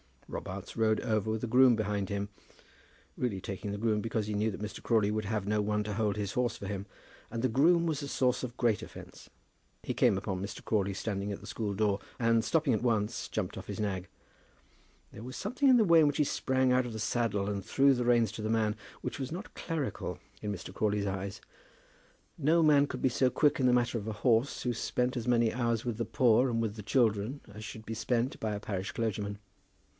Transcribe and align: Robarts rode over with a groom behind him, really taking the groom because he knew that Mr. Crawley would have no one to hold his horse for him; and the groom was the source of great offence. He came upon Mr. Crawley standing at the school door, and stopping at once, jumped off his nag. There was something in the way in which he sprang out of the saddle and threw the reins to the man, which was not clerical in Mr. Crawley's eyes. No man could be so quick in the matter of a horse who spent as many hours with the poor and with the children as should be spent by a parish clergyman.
Robarts 0.27 0.75
rode 0.77 1.01
over 1.01 1.29
with 1.29 1.43
a 1.43 1.47
groom 1.47 1.75
behind 1.75 2.07
him, 2.07 2.29
really 3.17 3.41
taking 3.41 3.71
the 3.71 3.77
groom 3.77 3.99
because 3.99 4.27
he 4.27 4.33
knew 4.33 4.49
that 4.49 4.61
Mr. 4.61 4.81
Crawley 4.81 5.11
would 5.11 5.25
have 5.25 5.45
no 5.45 5.61
one 5.61 5.83
to 5.83 5.93
hold 5.93 6.15
his 6.15 6.33
horse 6.33 6.55
for 6.55 6.67
him; 6.67 6.85
and 7.29 7.41
the 7.43 7.49
groom 7.49 7.85
was 7.85 7.99
the 7.99 8.07
source 8.07 8.41
of 8.41 8.55
great 8.55 8.81
offence. 8.81 9.29
He 9.83 9.93
came 9.93 10.17
upon 10.17 10.41
Mr. 10.41 10.63
Crawley 10.63 10.93
standing 10.93 11.33
at 11.33 11.41
the 11.41 11.45
school 11.47 11.73
door, 11.73 11.99
and 12.17 12.45
stopping 12.45 12.73
at 12.73 12.81
once, 12.81 13.27
jumped 13.27 13.57
off 13.57 13.67
his 13.67 13.79
nag. 13.79 14.07
There 15.11 15.21
was 15.21 15.35
something 15.35 15.67
in 15.67 15.75
the 15.77 15.83
way 15.83 15.99
in 15.99 16.07
which 16.07 16.17
he 16.17 16.23
sprang 16.23 16.71
out 16.71 16.85
of 16.85 16.93
the 16.93 16.97
saddle 16.99 17.49
and 17.49 17.63
threw 17.63 17.93
the 17.93 18.05
reins 18.05 18.31
to 18.31 18.41
the 18.41 18.49
man, 18.49 18.77
which 19.01 19.19
was 19.19 19.33
not 19.33 19.53
clerical 19.53 20.17
in 20.41 20.51
Mr. 20.51 20.73
Crawley's 20.73 21.05
eyes. 21.05 21.41
No 22.37 22.63
man 22.63 22.87
could 22.87 23.01
be 23.03 23.09
so 23.09 23.29
quick 23.29 23.59
in 23.59 23.67
the 23.67 23.73
matter 23.73 23.97
of 23.97 24.07
a 24.07 24.13
horse 24.13 24.63
who 24.63 24.73
spent 24.73 25.17
as 25.17 25.27
many 25.27 25.53
hours 25.53 25.83
with 25.83 25.97
the 25.97 26.05
poor 26.05 26.49
and 26.49 26.61
with 26.61 26.77
the 26.77 26.81
children 26.83 27.41
as 27.53 27.65
should 27.65 27.85
be 27.85 27.93
spent 27.93 28.39
by 28.39 28.55
a 28.55 28.61
parish 28.61 28.93
clergyman. 28.93 29.37